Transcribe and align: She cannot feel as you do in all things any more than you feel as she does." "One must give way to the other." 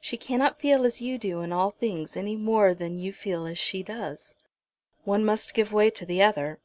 She 0.00 0.16
cannot 0.16 0.58
feel 0.58 0.86
as 0.86 1.02
you 1.02 1.18
do 1.18 1.42
in 1.42 1.52
all 1.52 1.70
things 1.70 2.16
any 2.16 2.34
more 2.34 2.72
than 2.72 2.98
you 2.98 3.12
feel 3.12 3.44
as 3.44 3.58
she 3.58 3.82
does." 3.82 4.34
"One 5.04 5.22
must 5.22 5.52
give 5.52 5.70
way 5.70 5.90
to 5.90 6.06
the 6.06 6.22
other." 6.22 6.60